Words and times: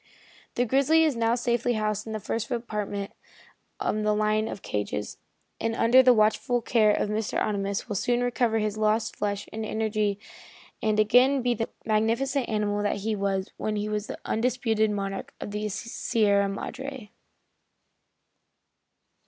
The 0.55 0.65
grizzly 0.65 1.03
is 1.03 1.15
now 1.15 1.35
safely 1.35 1.73
housed 1.73 2.07
in 2.07 2.11
the 2.13 2.19
first 2.19 2.49
apartment 2.49 3.11
of 3.79 3.95
the 4.01 4.15
line 4.15 4.47
of 4.47 4.63
cages, 4.63 5.19
and 5.59 5.75
under 5.75 6.01
the 6.01 6.11
watchful 6.11 6.59
care 6.59 6.89
of 6.91 7.07
Mr. 7.07 7.39
Ohnimus 7.39 7.87
will 7.87 7.95
soon 7.95 8.21
recover 8.23 8.57
his 8.57 8.79
lost 8.79 9.15
flesh 9.15 9.47
and 9.53 9.63
energy 9.63 10.17
and 10.81 10.99
again 10.99 11.43
be 11.43 11.53
the 11.53 11.69
magnificent 11.85 12.49
animal 12.49 12.81
that 12.81 12.95
he 13.05 13.15
was 13.15 13.51
when 13.57 13.75
he 13.75 13.87
was 13.87 14.07
the 14.07 14.17
undisputed 14.25 14.89
monarch 14.89 15.35
of 15.39 15.51
the 15.51 15.69
Sierra 15.69 16.49
Madre. 16.49 17.11